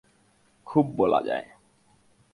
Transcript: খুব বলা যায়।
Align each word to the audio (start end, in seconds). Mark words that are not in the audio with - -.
খুব 0.67 0.85
বলা 0.97 1.19
যায়। 1.21 1.47